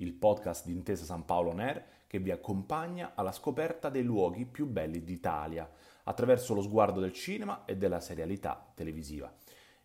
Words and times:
il 0.00 0.12
podcast 0.12 0.66
di 0.66 0.72
Intesa 0.72 1.04
San 1.04 1.24
Paolo 1.24 1.52
Air 1.56 1.84
che 2.06 2.18
vi 2.18 2.30
accompagna 2.30 3.12
alla 3.14 3.32
scoperta 3.32 3.88
dei 3.88 4.02
luoghi 4.02 4.44
più 4.44 4.66
belli 4.66 5.04
d'Italia, 5.04 5.70
attraverso 6.04 6.54
lo 6.54 6.62
sguardo 6.62 6.98
del 6.98 7.12
cinema 7.12 7.64
e 7.64 7.76
della 7.76 8.00
serialità 8.00 8.72
televisiva. 8.74 9.32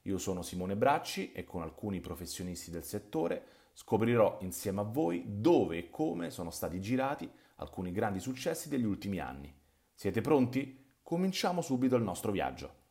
Io 0.03 0.17
sono 0.17 0.41
Simone 0.41 0.75
Bracci 0.75 1.31
e 1.31 1.44
con 1.44 1.62
alcuni 1.62 1.99
professionisti 1.99 2.72
del 2.72 2.84
settore 2.84 3.45
scoprirò 3.73 4.39
insieme 4.41 4.81
a 4.81 4.86
voi 4.86 5.23
dove 5.27 5.77
e 5.77 5.89
come 5.89 6.30
sono 6.30 6.50
stati 6.50 6.80
girati 6.80 7.30
alcuni 7.58 7.91
grandi 7.91 8.20
successi 8.20 8.70
degli 8.70 8.86
ultimi 8.86 9.20
anni. 9.20 9.53
Siete 9.94 10.22
pronti? 10.22 10.94
Cominciamo 11.03 11.61
subito 11.61 11.95
il 11.95 12.03
nostro 12.03 12.31
viaggio. 12.31 12.84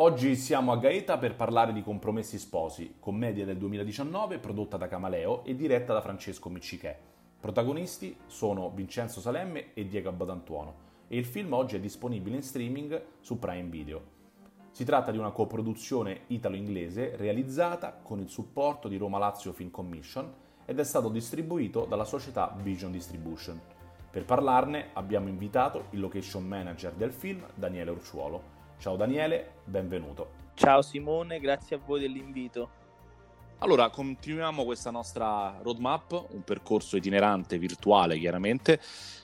Oggi 0.00 0.36
siamo 0.36 0.70
a 0.70 0.76
Gaeta 0.76 1.18
per 1.18 1.34
parlare 1.34 1.72
di 1.72 1.82
Compromessi 1.82 2.38
Sposi, 2.38 2.98
commedia 3.00 3.44
del 3.44 3.56
2019 3.56 4.38
prodotta 4.38 4.76
da 4.76 4.86
Camaleo 4.86 5.42
e 5.44 5.56
diretta 5.56 5.92
da 5.92 6.00
Francesco 6.00 6.48
Miccichè. 6.48 6.96
Protagonisti 7.40 8.16
sono 8.26 8.70
Vincenzo 8.70 9.18
Salemme 9.18 9.74
e 9.74 9.88
Diego 9.88 10.10
Abadantuono 10.10 10.74
e 11.08 11.16
il 11.16 11.24
film 11.24 11.52
oggi 11.52 11.74
è 11.74 11.80
disponibile 11.80 12.36
in 12.36 12.44
streaming 12.44 13.02
su 13.18 13.40
Prime 13.40 13.68
Video. 13.68 14.02
Si 14.70 14.84
tratta 14.84 15.10
di 15.10 15.18
una 15.18 15.32
coproduzione 15.32 16.20
italo-inglese 16.28 17.16
realizzata 17.16 17.98
con 18.00 18.20
il 18.20 18.28
supporto 18.28 18.86
di 18.86 18.98
Roma 18.98 19.18
Lazio 19.18 19.52
Film 19.52 19.72
Commission 19.72 20.32
ed 20.64 20.78
è 20.78 20.84
stato 20.84 21.08
distribuito 21.08 21.86
dalla 21.86 22.04
società 22.04 22.56
Vision 22.62 22.92
Distribution. 22.92 23.60
Per 24.12 24.24
parlarne 24.24 24.90
abbiamo 24.92 25.26
invitato 25.26 25.86
il 25.90 25.98
location 25.98 26.46
manager 26.46 26.92
del 26.92 27.10
film, 27.10 27.44
Daniele 27.56 27.90
Orciuolo. 27.90 28.57
Ciao 28.78 28.94
Daniele, 28.94 29.54
benvenuto. 29.64 30.30
Ciao 30.54 30.82
Simone, 30.82 31.40
grazie 31.40 31.74
a 31.74 31.80
voi 31.84 31.98
dell'invito. 31.98 32.70
Allora, 33.58 33.90
continuiamo 33.90 34.64
questa 34.64 34.92
nostra 34.92 35.58
roadmap, 35.62 36.26
un 36.30 36.44
percorso 36.44 36.96
itinerante, 36.96 37.58
virtuale 37.58 38.16
chiaramente, 38.18 38.80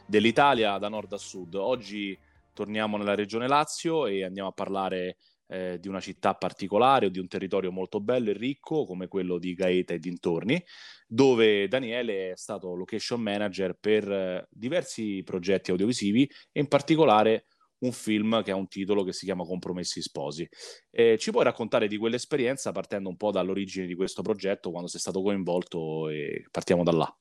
dell'Italia 0.06 0.76
da 0.78 0.88
nord 0.88 1.12
a 1.12 1.18
sud. 1.18 1.54
Oggi 1.54 2.18
torniamo 2.52 2.96
nella 2.96 3.14
regione 3.14 3.46
Lazio 3.46 4.06
e 4.06 4.24
andiamo 4.24 4.48
a 4.48 4.52
parlare 4.52 5.18
eh, 5.46 5.78
di 5.78 5.86
una 5.86 6.00
città 6.00 6.34
particolare 6.34 7.06
o 7.06 7.10
di 7.10 7.20
un 7.20 7.28
territorio 7.28 7.70
molto 7.70 8.00
bello 8.00 8.30
e 8.30 8.32
ricco 8.32 8.84
come 8.84 9.06
quello 9.06 9.38
di 9.38 9.54
Gaeta 9.54 9.94
e 9.94 10.00
dintorni, 10.00 10.60
dove 11.06 11.68
Daniele 11.68 12.32
è 12.32 12.36
stato 12.36 12.74
location 12.74 13.20
manager 13.20 13.76
per 13.78 14.10
eh, 14.10 14.48
diversi 14.50 15.22
progetti 15.24 15.70
audiovisivi 15.70 16.28
e 16.50 16.58
in 16.58 16.66
particolare 16.66 17.44
un 17.78 17.92
film 17.92 18.42
che 18.42 18.50
ha 18.50 18.56
un 18.56 18.68
titolo 18.68 19.04
che 19.04 19.12
si 19.12 19.24
chiama 19.24 19.44
Compromessi 19.44 20.00
Sposi. 20.00 20.48
Eh, 20.90 21.18
ci 21.18 21.30
puoi 21.30 21.44
raccontare 21.44 21.88
di 21.88 21.96
quell'esperienza 21.96 22.72
partendo 22.72 23.08
un 23.08 23.16
po' 23.16 23.30
dall'origine 23.30 23.86
di 23.86 23.94
questo 23.94 24.22
progetto, 24.22 24.70
quando 24.70 24.88
sei 24.88 25.00
stato 25.00 25.22
coinvolto 25.22 26.08
e 26.08 26.46
partiamo 26.50 26.82
da 26.82 26.92
là. 26.92 27.18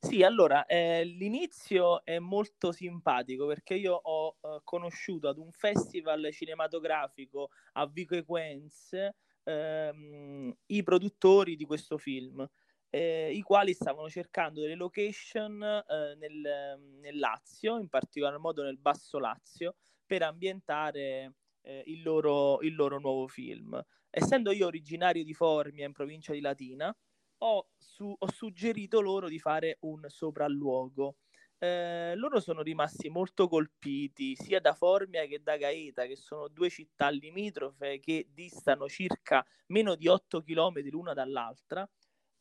Sì, 0.00 0.22
allora, 0.22 0.66
eh, 0.66 1.02
l'inizio 1.04 2.04
è 2.04 2.18
molto 2.18 2.72
simpatico 2.72 3.46
perché 3.46 3.74
io 3.74 3.94
ho 3.94 4.36
eh, 4.40 4.60
conosciuto 4.62 5.28
ad 5.28 5.38
un 5.38 5.50
festival 5.50 6.28
cinematografico 6.30 7.48
a 7.72 7.86
Vico 7.86 8.14
Equenze 8.14 9.16
ehm, 9.44 10.54
i 10.66 10.82
produttori 10.82 11.56
di 11.56 11.64
questo 11.64 11.96
film. 11.98 12.46
Eh, 12.94 13.32
i 13.32 13.42
quali 13.42 13.74
stavano 13.74 14.08
cercando 14.08 14.60
delle 14.60 14.76
location 14.76 15.60
eh, 15.60 16.14
nel, 16.16 16.78
nel, 17.00 17.18
Lazio, 17.18 17.78
in 17.80 17.88
particolar 17.88 18.38
modo 18.38 18.62
nel 18.62 18.78
Basso 18.78 19.18
Lazio, 19.18 19.74
per 20.06 20.22
ambientare 20.22 21.34
eh, 21.62 21.82
il, 21.86 22.04
loro, 22.04 22.60
il, 22.60 22.76
loro, 22.76 23.00
nuovo 23.00 23.26
film. 23.26 23.84
Essendo 24.08 24.52
io 24.52 24.66
originario 24.66 25.24
di 25.24 25.34
Formia, 25.34 25.86
in 25.86 25.92
provincia 25.92 26.34
di 26.34 26.40
Latina, 26.40 26.96
ho, 27.38 27.66
su, 27.76 28.14
ho 28.16 28.30
suggerito 28.30 29.00
loro 29.00 29.26
di 29.26 29.40
fare 29.40 29.78
un 29.80 30.04
sopralluogo. 30.06 31.16
Eh, 31.58 32.14
loro 32.14 32.38
sono 32.38 32.62
rimasti 32.62 33.08
molto 33.08 33.48
colpiti 33.48 34.36
sia 34.36 34.60
da 34.60 34.72
Formia 34.72 35.26
che 35.26 35.42
da 35.42 35.56
Gaeta, 35.56 36.06
che 36.06 36.14
sono 36.14 36.46
due 36.46 36.70
città 36.70 37.08
limitrofe 37.08 37.98
che 37.98 38.28
distano 38.32 38.86
circa 38.86 39.44
meno 39.66 39.96
di 39.96 40.06
8 40.06 40.42
km 40.42 40.80
l'una 40.90 41.12
dall'altra, 41.12 41.88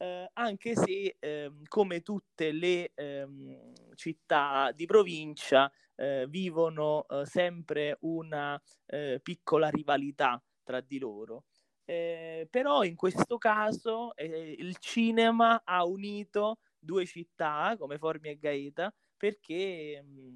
eh, 0.03 0.29
anche 0.33 0.75
se 0.75 1.15
eh, 1.17 1.51
come 1.69 2.01
tutte 2.01 2.51
le 2.51 2.91
ehm, 2.93 3.71
città 3.95 4.73
di 4.75 4.85
provincia 4.85 5.71
eh, 5.95 6.25
vivono 6.27 7.05
eh, 7.07 7.25
sempre 7.25 7.97
una 8.01 8.61
eh, 8.87 9.21
piccola 9.23 9.69
rivalità 9.69 10.41
tra 10.61 10.81
di 10.81 10.99
loro. 10.99 11.45
Eh, 11.85 12.47
però 12.49 12.83
in 12.83 12.95
questo 12.95 13.37
caso 13.37 14.13
il 14.15 14.77
cinema 14.77 15.63
ha 15.65 15.83
unito 15.85 16.59
due 16.79 17.05
città 17.05 17.75
come 17.77 17.97
Formia 17.97 18.31
e 18.31 18.37
Gaeta 18.37 18.93
perché 19.17 20.01
mh, 20.01 20.19
mm, 20.21 20.35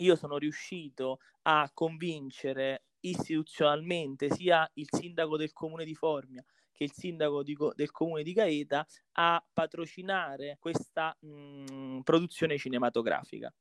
io 0.00 0.16
sono 0.16 0.38
riuscito 0.38 1.18
a 1.42 1.70
convincere 1.72 2.84
istituzionalmente 3.00 4.30
sia 4.30 4.68
il 4.74 4.88
sindaco 4.90 5.36
del 5.36 5.52
comune 5.52 5.84
di 5.84 5.94
Formia 5.94 6.44
che 6.72 6.84
il 6.84 6.92
sindaco 6.92 7.42
di, 7.42 7.56
del 7.74 7.90
comune 7.90 8.22
di 8.22 8.32
Gaeta 8.32 8.86
a 9.12 9.44
patrocinare 9.52 10.56
questa 10.58 11.16
mh, 11.20 11.64
mm, 11.72 12.00
produzione 12.00 12.58
cinematografica. 12.58 13.52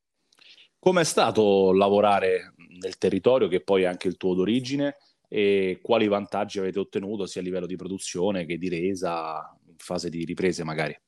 Come 0.80 1.02
è 1.02 1.06
stato 1.06 1.72
lavorare 1.74 2.54
nel 2.80 2.98
territorio 2.98 3.48
che 3.48 3.62
poi 3.62 3.84
è 3.84 3.86
anche 3.86 4.08
il 4.08 4.18
tuo 4.18 4.34
d'origine 4.34 4.98
e 5.28 5.80
quali 5.82 6.08
vantaggi 6.08 6.60
avete 6.60 6.80
ottenuto 6.80 7.26
sia 7.26 7.42
a 7.42 7.44
livello 7.44 7.68
di 7.68 7.76
produzione 7.76 8.46
che 8.46 8.58
di 8.58 8.68
resa 8.68 9.56
in 9.68 9.78
fase 9.78 10.10
di 10.10 10.26
riprese 10.26 10.64
magari? 10.64 11.00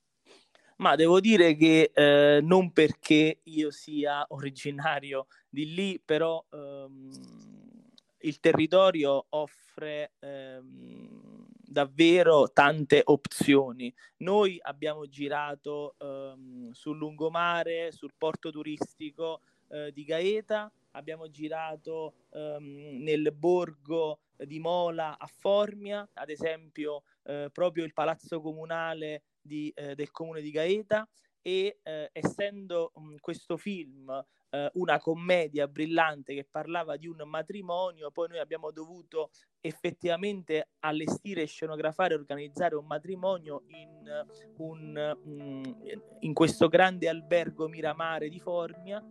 Ma 0.78 0.96
devo 0.96 1.20
dire 1.20 1.56
che 1.56 1.92
eh, 1.94 2.40
non 2.42 2.72
perché 2.72 3.40
io 3.44 3.72
sia 3.72 4.26
originario 4.30 5.28
di 5.50 5.74
lì, 5.74 6.02
però 6.04 6.44
ehm, 6.52 7.10
il 8.20 8.40
territorio 8.40 9.26
offre 9.30 10.14
ehm, 10.20 11.33
davvero 11.74 12.50
tante 12.54 13.02
opzioni. 13.04 13.94
Noi 14.18 14.58
abbiamo 14.62 15.10
girato 15.10 15.96
ehm, 15.98 16.72
sul 16.72 16.98
lungomare, 16.98 17.92
sul 17.92 18.14
porto 18.18 18.50
turistico 18.52 19.42
eh, 19.68 19.92
di 19.92 20.06
Gaeta, 20.06 20.72
abbiamo 20.92 21.30
girato 21.30 22.14
ehm, 22.30 23.02
nel 23.02 23.34
borgo 23.36 24.20
di 24.38 24.60
Mola 24.60 25.18
a 25.18 25.28
Formia, 25.28 26.08
ad 26.14 26.30
esempio 26.30 27.04
eh, 27.24 27.50
proprio 27.52 27.84
il 27.84 27.94
palazzo 27.94 28.40
comunale 28.40 29.24
di, 29.42 29.72
eh, 29.76 29.96
del 29.96 30.12
comune 30.12 30.42
di 30.42 30.52
Gaeta 30.52 31.08
e 31.44 31.80
eh, 31.84 32.10
essendo 32.14 32.92
mh, 32.96 33.16
questo 33.20 33.58
film 33.58 34.10
eh, 34.50 34.72
una 34.76 34.98
commedia 35.00 35.68
brillante 35.68 36.34
che 36.34 36.48
parlava 36.50 36.96
di 36.96 37.08
un 37.08 37.22
matrimonio, 37.26 38.12
poi 38.12 38.30
noi 38.30 38.40
abbiamo 38.40 38.72
dovuto 38.72 39.30
effettivamente 39.60 40.70
allestire, 40.80 41.46
scenografare 41.46 42.16
organizzare 42.16 42.76
un 42.76 42.86
matrimonio 42.86 43.64
in, 43.68 44.26
un, 44.58 45.18
mh, 45.24 45.76
in 46.22 46.34
questo 46.34 46.68
grande 46.70 47.10
albergo 47.10 47.68
Miramare 47.68 48.30
di 48.30 48.40
Formia 48.40 49.04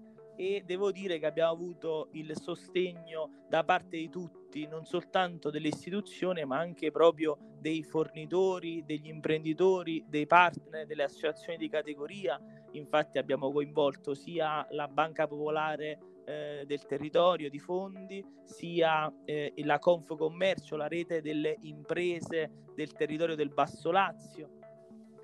e 0.42 0.64
devo 0.66 0.90
dire 0.90 1.20
che 1.20 1.26
abbiamo 1.26 1.52
avuto 1.52 2.08
il 2.12 2.36
sostegno 2.36 3.44
da 3.48 3.62
parte 3.62 3.96
di 3.96 4.08
tutti, 4.08 4.66
non 4.66 4.84
soltanto 4.84 5.50
delle 5.50 5.68
istituzioni, 5.68 6.44
ma 6.44 6.58
anche 6.58 6.90
proprio 6.90 7.38
dei 7.60 7.84
fornitori, 7.84 8.82
degli 8.84 9.06
imprenditori, 9.06 10.04
dei 10.08 10.26
partner, 10.26 10.84
delle 10.84 11.04
associazioni 11.04 11.58
di 11.58 11.68
categoria. 11.68 12.40
Infatti 12.72 13.18
abbiamo 13.18 13.52
coinvolto 13.52 14.14
sia 14.14 14.66
la 14.70 14.88
Banca 14.88 15.28
Popolare 15.28 16.00
eh, 16.24 16.64
del 16.66 16.86
territorio 16.86 17.48
di 17.48 17.60
fondi, 17.60 18.24
sia 18.42 19.12
eh, 19.24 19.52
la 19.58 19.78
Confcommercio, 19.78 20.74
la 20.74 20.88
rete 20.88 21.20
delle 21.20 21.56
imprese 21.60 22.50
del 22.74 22.90
territorio 22.94 23.36
del 23.36 23.50
Basso 23.50 23.92
Lazio 23.92 24.58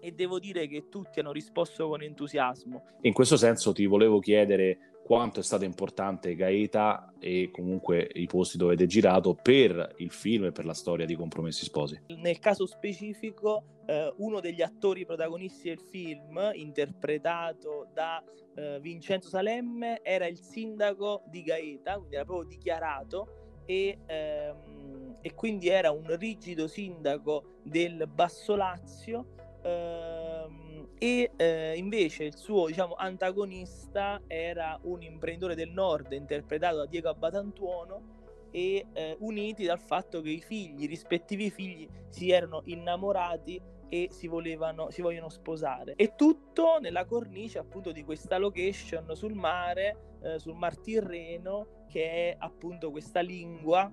e 0.01 0.13
devo 0.13 0.39
dire 0.39 0.67
che 0.67 0.89
tutti 0.89 1.21
hanno 1.21 1.33
risposto 1.33 1.89
con 1.89 2.03
entusiasmo. 2.03 2.85
In 3.01 3.13
questo 3.13 3.37
senso 3.37 3.73
ti 3.73 3.87
volevo 3.87 4.21
chiedere 4.21 4.88
quanto 5.03 5.41
è 5.41 5.43
stata 5.43 5.65
importante 5.65 6.35
Gaeta 6.35 7.15
e 7.19 7.51
comunque 7.51 8.09
i 8.15 8.27
posti 8.27 8.59
dove 8.59 8.75
avete 8.75 8.87
girato 8.87 9.35
per 9.35 9.95
il 9.99 10.11
film 10.11 10.45
e 10.47 10.53
per 10.53 10.65
la 10.67 10.75
storia 10.75 11.07
di 11.07 11.15
Compromessi 11.15 11.65
Sposi. 11.65 12.01
Nel 12.17 12.39
caso 12.39 12.67
specifico, 12.67 13.83
eh, 13.87 14.13
uno 14.19 14.41
degli 14.41 14.61
attori 14.61 15.07
protagonisti 15.07 15.69
del 15.69 15.81
film, 15.81 16.51
interpretato 16.53 17.89
da 17.95 18.23
eh, 18.55 18.79
Vincenzo 18.81 19.29
Salemme, 19.29 20.01
era 20.03 20.27
il 20.27 20.41
sindaco 20.41 21.23
di 21.31 21.43
Gaeta, 21.43 21.97
quindi 21.97 22.17
era 22.17 22.25
proprio 22.25 22.49
dichiarato 22.49 23.29
e, 23.65 23.99
ehm, 24.07 25.17
e 25.21 25.35
quindi 25.35 25.69
era 25.69 25.91
un 25.91 26.17
rigido 26.17 26.67
sindaco 26.67 27.61
del 27.63 28.09
Basso 28.13 28.57
Lazio. 28.57 29.27
Ehm, 29.63 30.28
e 30.99 31.31
eh, 31.37 31.75
invece 31.77 32.25
il 32.25 32.37
suo 32.37 32.67
diciamo, 32.67 32.95
antagonista 32.95 34.21
era 34.27 34.79
un 34.83 35.03
imprenditore 35.03 35.55
del 35.55 35.71
nord 35.71 36.13
interpretato 36.13 36.79
da 36.79 36.87
Diego 36.87 37.09
Abbatantuono 37.09 38.17
e 38.51 38.87
eh, 38.93 39.17
uniti 39.21 39.65
dal 39.65 39.79
fatto 39.79 40.21
che 40.21 40.31
i 40.31 40.41
figli, 40.41 40.83
i 40.83 40.87
rispettivi 40.87 41.51
figli, 41.51 41.89
si 42.09 42.31
erano 42.31 42.63
innamorati 42.65 43.61
e 43.89 44.09
si, 44.11 44.27
volevano, 44.27 44.91
si 44.91 45.03
vogliono 45.03 45.29
sposare. 45.29 45.95
E 45.97 46.15
tutto 46.15 46.79
nella 46.81 47.05
cornice 47.05 47.59
appunto 47.59 47.93
di 47.93 48.03
questa 48.05 48.39
location 48.39 49.15
sul 49.15 49.35
mare, 49.35 50.19
eh, 50.23 50.39
sul 50.39 50.55
Mar 50.55 50.79
Tirreno, 50.79 51.85
che 51.89 52.31
è 52.31 52.37
appunto 52.39 52.91
questa 52.91 53.21
lingua 53.21 53.91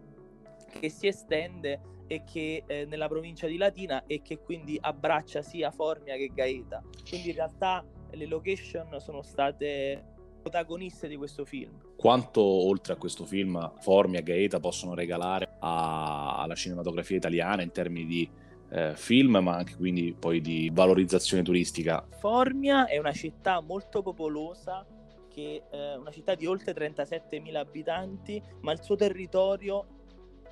che 0.80 0.90
si 0.90 1.08
estende 1.08 1.94
e 2.08 2.24
che 2.24 2.64
eh, 2.66 2.86
nella 2.86 3.08
provincia 3.08 3.48
di 3.48 3.58
Latina 3.58 4.06
e 4.06 4.22
che 4.22 4.40
quindi 4.40 4.78
abbraccia 4.80 5.42
sia 5.42 5.72
Formia 5.72 6.16
che 6.16 6.32
Gaeta. 6.34 6.84
Quindi 7.08 7.30
in 7.30 7.36
realtà 7.36 7.86
le 8.12 8.26
location 8.26 9.00
sono 9.00 9.22
state 9.22 10.14
protagoniste 10.42 11.08
di 11.08 11.16
questo 11.16 11.44
film. 11.44 11.82
Quanto 11.96 12.42
oltre 12.42 12.94
a 12.94 12.96
questo 12.98 13.26
film 13.26 13.74
Formia 13.80 14.20
e 14.20 14.24
Gaeta 14.24 14.60
possono 14.60 14.94
regalare 14.94 15.58
a, 15.60 16.38
alla 16.38 16.54
cinematografia 16.54 17.18
italiana 17.18 17.64
in 17.64 17.72
termini 17.72 18.06
di 18.06 18.30
eh, 18.70 18.94
film, 18.96 19.38
ma 19.38 19.56
anche 19.56 19.76
quindi 19.76 20.16
poi 20.18 20.42
di 20.42 20.70
valorizzazione 20.72 21.42
turistica? 21.42 22.06
Formia 22.20 22.86
è 22.86 22.98
una 22.98 23.12
città 23.12 23.60
molto 23.62 24.02
popolosa 24.02 24.86
che 25.30 25.64
è 25.70 25.76
eh, 25.76 25.96
una 25.98 26.12
città 26.12 26.36
di 26.36 26.46
oltre 26.46 26.74
37.000 26.74 27.56
abitanti, 27.56 28.42
ma 28.62 28.72
il 28.72 28.82
suo 28.82 28.96
territorio 28.96 29.86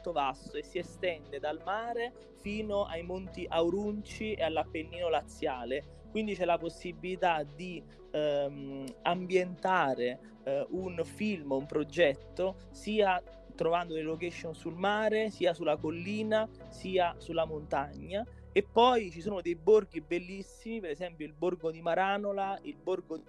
molto 0.04 0.12
vasto 0.12 0.58
e 0.58 0.64
si 0.64 0.78
estende 0.78 1.40
dal 1.40 1.62
mare 1.64 2.12
fino 2.42 2.84
ai 2.84 3.04
monti 3.04 3.46
Aurunci 3.48 4.34
e 4.34 4.44
all'Appennino 4.44 5.08
laziale. 5.08 6.02
Quindi 6.12 6.36
c'è 6.36 6.44
la 6.44 6.58
possibilità 6.58 7.44
di 7.44 7.82
ehm, 8.12 8.86
ambientare 9.04 10.20
eh, 10.44 10.68
un 10.72 11.02
film, 11.06 11.52
un 11.52 11.66
progetto, 11.66 12.58
sia 12.72 13.22
trovando 13.56 13.94
delle 13.94 14.06
location 14.06 14.54
sul 14.54 14.76
mare, 14.76 15.30
sia 15.30 15.54
sulla 15.54 15.78
collina, 15.78 16.48
sia 16.70 17.16
sulla 17.18 17.46
montagna. 17.46 18.26
E 18.52 18.62
poi 18.62 19.10
ci 19.10 19.22
sono 19.22 19.42
dei 19.42 19.56
borghi 19.56 20.02
bellissimi, 20.02 20.82
per 20.82 20.92
esempio 20.92 21.26
il 21.26 21.34
borgo 21.34 21.72
di 21.72 21.82
Maranola, 21.82 22.60
il 22.64 22.76
borgo 22.76 23.18
di 23.18 23.24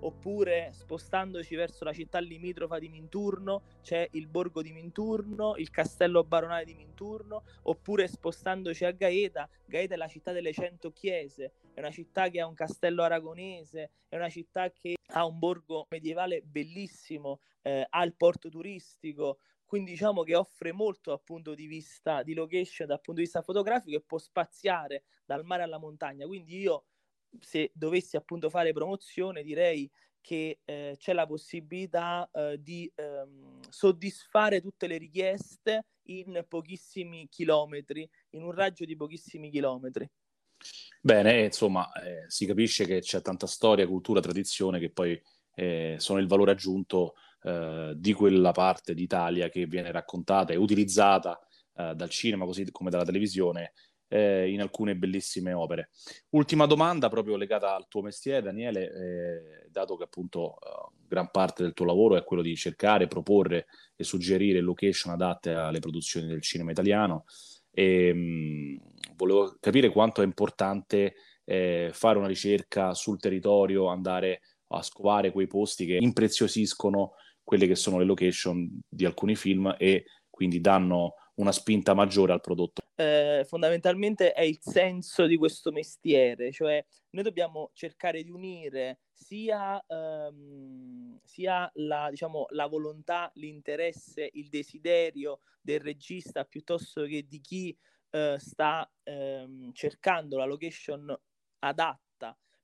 oppure 0.00 0.70
spostandoci 0.72 1.54
verso 1.54 1.84
la 1.84 1.92
città 1.92 2.18
limitrofa 2.18 2.78
di 2.78 2.88
Minturno 2.88 3.62
c'è 3.82 4.08
il 4.12 4.26
borgo 4.26 4.62
di 4.62 4.72
Minturno, 4.72 5.56
il 5.56 5.70
castello 5.70 6.24
baronale 6.24 6.64
di 6.64 6.74
Minturno, 6.74 7.42
oppure 7.62 8.08
spostandoci 8.08 8.84
a 8.84 8.92
Gaeta, 8.92 9.48
Gaeta 9.66 9.94
è 9.94 9.96
la 9.96 10.08
città 10.08 10.32
delle 10.32 10.52
cento 10.52 10.90
chiese, 10.92 11.52
è 11.74 11.80
una 11.80 11.90
città 11.90 12.28
che 12.28 12.40
ha 12.40 12.46
un 12.46 12.54
castello 12.54 13.02
aragonese, 13.02 13.90
è 14.08 14.16
una 14.16 14.30
città 14.30 14.70
che 14.70 14.96
ha 15.12 15.24
un 15.26 15.38
borgo 15.38 15.86
medievale 15.90 16.42
bellissimo, 16.42 17.40
eh, 17.62 17.86
ha 17.88 18.04
il 18.04 18.14
porto 18.14 18.48
turistico, 18.48 19.38
quindi 19.70 19.92
diciamo 19.92 20.24
che 20.24 20.34
offre 20.34 20.72
molto 20.72 21.10
dal 21.10 21.22
punto 21.22 21.54
di 21.54 21.66
vista 21.66 22.24
di 22.24 22.34
location, 22.34 22.88
dal 22.88 23.00
punto 23.00 23.20
di 23.20 23.26
vista 23.26 23.40
fotografico 23.40 23.96
e 23.96 24.00
può 24.00 24.18
spaziare 24.18 25.04
dal 25.24 25.44
mare 25.44 25.62
alla 25.62 25.78
montagna. 25.78 26.26
Quindi 26.26 26.58
io 26.58 26.86
se 27.38 27.70
dovessi 27.74 28.16
appunto 28.16 28.50
fare 28.50 28.72
promozione, 28.72 29.42
direi 29.42 29.90
che 30.20 30.58
eh, 30.64 30.96
c'è 30.98 31.12
la 31.12 31.26
possibilità 31.26 32.28
eh, 32.32 32.60
di 32.60 32.90
ehm, 32.94 33.60
soddisfare 33.68 34.60
tutte 34.60 34.86
le 34.86 34.98
richieste 34.98 35.86
in 36.08 36.44
pochissimi 36.48 37.28
chilometri, 37.28 38.08
in 38.30 38.42
un 38.42 38.52
raggio 38.52 38.84
di 38.84 38.96
pochissimi 38.96 39.50
chilometri. 39.50 40.08
Bene, 41.00 41.44
insomma, 41.44 41.90
eh, 41.92 42.24
si 42.28 42.44
capisce 42.44 42.84
che 42.84 43.00
c'è 43.00 43.22
tanta 43.22 43.46
storia, 43.46 43.86
cultura, 43.86 44.20
tradizione 44.20 44.78
che 44.78 44.90
poi 44.90 45.20
eh, 45.54 45.96
sono 45.98 46.18
il 46.18 46.26
valore 46.26 46.50
aggiunto 46.50 47.14
eh, 47.42 47.94
di 47.96 48.12
quella 48.12 48.52
parte 48.52 48.92
d'Italia 48.92 49.48
che 49.48 49.66
viene 49.66 49.90
raccontata 49.90 50.52
e 50.52 50.56
utilizzata 50.56 51.40
eh, 51.74 51.94
dal 51.94 52.10
cinema 52.10 52.44
così 52.44 52.70
come 52.70 52.90
dalla 52.90 53.04
televisione 53.04 53.72
eh, 54.10 54.50
in 54.50 54.60
alcune 54.60 54.96
bellissime 54.96 55.52
opere. 55.52 55.90
Ultima 56.30 56.66
domanda, 56.66 57.08
proprio 57.08 57.36
legata 57.36 57.74
al 57.74 57.86
tuo 57.88 58.02
mestiere, 58.02 58.42
Daniele, 58.42 58.82
eh, 58.82 59.68
dato 59.70 59.96
che 59.96 60.04
appunto 60.04 60.58
uh, 60.58 60.92
gran 61.06 61.30
parte 61.30 61.62
del 61.62 61.72
tuo 61.72 61.86
lavoro 61.86 62.16
è 62.16 62.24
quello 62.24 62.42
di 62.42 62.54
cercare, 62.56 63.06
proporre 63.06 63.66
e 63.94 64.02
suggerire 64.02 64.60
location 64.60 65.12
adatte 65.12 65.52
alle 65.52 65.78
produzioni 65.78 66.26
del 66.26 66.42
cinema 66.42 66.72
italiano, 66.72 67.24
e, 67.70 68.12
mh, 68.12 68.80
volevo 69.14 69.56
capire 69.60 69.90
quanto 69.90 70.22
è 70.22 70.24
importante 70.24 71.14
eh, 71.44 71.90
fare 71.92 72.18
una 72.18 72.26
ricerca 72.26 72.94
sul 72.94 73.20
territorio, 73.20 73.86
andare 73.86 74.40
a 74.72 74.82
scovare 74.82 75.30
quei 75.30 75.46
posti 75.46 75.86
che 75.86 75.98
impreziosiscono 76.00 77.12
quelle 77.42 77.66
che 77.66 77.74
sono 77.74 77.98
le 77.98 78.04
location 78.04 78.80
di 78.88 79.04
alcuni 79.04 79.34
film 79.34 79.74
e 79.78 80.04
quindi 80.28 80.60
danno 80.60 81.14
una 81.34 81.52
spinta 81.52 81.94
maggiore 81.94 82.32
al 82.32 82.40
prodotto. 82.40 82.79
Eh, 83.00 83.46
fondamentalmente 83.46 84.34
è 84.34 84.42
il 84.42 84.58
senso 84.60 85.24
di 85.24 85.38
questo 85.38 85.72
mestiere, 85.72 86.52
cioè 86.52 86.84
noi 87.12 87.24
dobbiamo 87.24 87.70
cercare 87.72 88.22
di 88.22 88.30
unire 88.30 89.00
sia, 89.10 89.82
ehm, 89.86 91.18
sia 91.24 91.70
la, 91.76 92.10
diciamo, 92.10 92.44
la 92.50 92.66
volontà, 92.66 93.30
l'interesse, 93.36 94.28
il 94.34 94.50
desiderio 94.50 95.40
del 95.62 95.80
regista 95.80 96.44
piuttosto 96.44 97.04
che 97.04 97.24
di 97.26 97.40
chi 97.40 97.74
eh, 98.10 98.36
sta 98.38 98.86
ehm, 99.04 99.72
cercando 99.72 100.36
la 100.36 100.44
location 100.44 101.18
adatta 101.60 102.09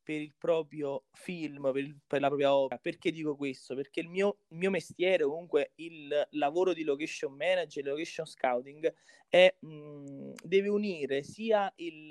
per 0.06 0.20
il 0.20 0.34
proprio 0.38 1.06
film, 1.10 1.72
per, 1.72 1.78
il, 1.78 1.98
per, 2.06 2.20
la 2.20 2.28
propria 2.28 2.54
opera. 2.54 2.78
Perché 2.78 3.10
dico 3.10 3.34
questo? 3.34 3.74
Perché 3.74 3.98
il 3.98 4.08
mio, 4.08 4.38
il 4.50 4.56
mio, 4.56 4.70
mestiere, 4.70 5.24
comunque 5.24 5.72
il 5.76 6.28
lavoro 6.30 6.72
di 6.72 6.84
location 6.84 7.34
manager, 7.34 7.84
location 7.84 8.24
scouting, 8.24 8.94
è, 9.28 9.52
mh, 9.58 10.34
deve 10.44 10.68
unire 10.68 11.24
sia 11.24 11.72
il, 11.78 12.06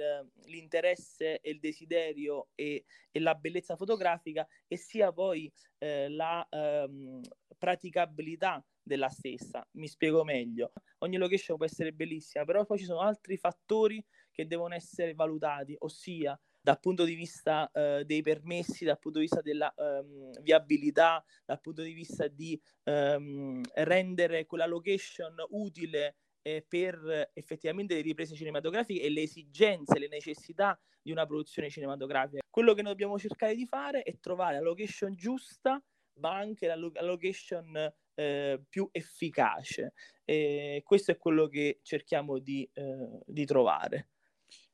l'interesse 0.47 1.39
e 1.39 1.51
il 1.51 1.59
desiderio 1.61 2.49
e, 2.53 2.83
e, 3.09 3.19
la 3.21 3.33
bellezza 3.33 3.77
fotografica 3.77 4.45
e 4.67 4.75
sia 4.75 5.13
poi 5.13 5.49
eh, 5.77 6.09
la 6.09 6.45
ehm, 6.49 7.21
praticabilità 7.57 8.61
della 8.83 9.07
stessa. 9.07 9.65
Mi 9.75 9.87
spiego 9.87 10.25
meglio. 10.25 10.73
Ogni 10.97 11.15
location 11.15 11.55
può 11.55 11.65
essere 11.65 11.93
bellissima, 11.93 12.43
però 12.43 12.65
poi 12.65 12.77
ci 12.77 12.83
sono 12.83 12.99
altri 12.99 13.37
fattori 13.37 14.05
che 14.33 14.45
devono 14.47 14.75
essere 14.75 15.13
valutati, 15.13 15.77
ossia 15.79 16.37
dal 16.65 16.79
punto 16.79 17.03
di 17.03 17.13
vista 17.13 17.69
eh, 17.71 18.03
dei 18.05 18.23
permessi, 18.23 18.85
dal 18.85 18.97
punto 18.97 19.19
di 19.19 19.25
vista 19.25 19.41
della 19.41 19.71
um, 19.77 20.31
viabilità, 20.41 21.23
dal 21.45 21.61
punto 21.61 21.83
di 21.83 21.93
vista 21.93 22.27
di 22.27 22.59
um, 22.85 23.61
rendere 23.75 24.47
quella 24.47 24.65
location 24.65 25.35
utile 25.49 26.15
eh, 26.41 26.65
per 26.67 27.29
effettivamente 27.33 27.93
le 27.93 28.01
riprese 28.01 28.33
cinematografiche 28.33 29.03
e 29.03 29.11
le 29.11 29.21
esigenze, 29.21 29.99
le 29.99 30.07
necessità 30.07 30.75
di 31.03 31.11
una 31.11 31.27
produzione 31.27 31.69
cinematografica. 31.69 32.41
Quello 32.49 32.73
che 32.73 32.81
noi 32.81 32.93
dobbiamo 32.93 33.19
cercare 33.19 33.53
di 33.53 33.67
fare 33.67 34.01
è 34.01 34.17
trovare 34.19 34.55
la 34.55 34.63
location 34.63 35.13
giusta, 35.13 35.79
ma 36.13 36.35
anche 36.35 36.65
la, 36.65 36.75
lo- 36.75 36.89
la 36.95 37.03
location 37.03 37.93
eh, 38.15 38.59
più 38.67 38.89
efficace. 38.91 39.93
E 40.23 40.81
questo 40.83 41.11
è 41.11 41.17
quello 41.17 41.47
che 41.47 41.77
cerchiamo 41.83 42.39
di, 42.39 42.67
eh, 42.73 43.19
di 43.23 43.45
trovare. 43.45 44.09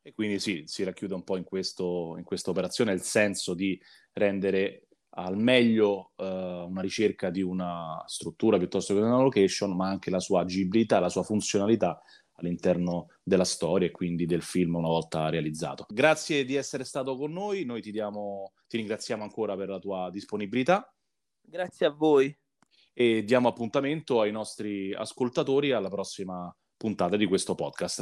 E 0.03 0.13
quindi 0.13 0.39
sì, 0.39 0.63
si 0.65 0.84
racchiude 0.84 1.13
un 1.13 1.24
po' 1.24 1.38
in, 1.38 1.43
questo, 1.43 2.15
in 2.17 2.24
questa 2.24 2.50
operazione 2.50 2.93
il 2.93 3.01
senso 3.01 3.53
di 3.53 3.79
rendere 4.13 4.88
al 5.13 5.38
meglio 5.38 6.12
uh, 6.15 6.24
una 6.24 6.81
ricerca 6.81 7.29
di 7.29 7.41
una 7.41 8.01
struttura 8.05 8.58
piuttosto 8.58 8.93
che 8.93 9.00
di 9.00 9.05
una 9.05 9.22
location, 9.22 9.75
ma 9.75 9.89
anche 9.89 10.10
la 10.10 10.20
sua 10.20 10.41
agibilità, 10.41 11.00
la 11.00 11.10
sua 11.10 11.24
funzionalità 11.24 12.01
all'interno 12.34 13.08
della 13.22 13.43
storia 13.43 13.88
e 13.88 13.91
quindi 13.91 14.25
del 14.25 14.41
film 14.41 14.75
una 14.75 14.88
volta 14.88 15.29
realizzato. 15.29 15.86
Grazie 15.89 16.46
di 16.46 16.55
essere 16.55 16.84
stato 16.84 17.15
con 17.15 17.31
noi, 17.31 17.65
noi 17.65 17.81
ti, 17.81 17.91
diamo, 17.91 18.53
ti 18.67 18.77
ringraziamo 18.77 19.24
ancora 19.24 19.55
per 19.55 19.70
la 19.70 19.79
tua 19.79 20.10
disponibilità. 20.12 20.91
Grazie 21.41 21.86
a 21.86 21.91
voi. 21.91 22.36
E 22.93 23.24
diamo 23.24 23.48
appuntamento 23.48 24.22
ai 24.22 24.31
nostri 24.31 24.93
ascoltatori 24.93 25.72
alla 25.72 25.89
prossima 25.89 26.53
puntata 26.75 27.15
di 27.15 27.25
questo 27.25 27.55
podcast. 27.55 28.01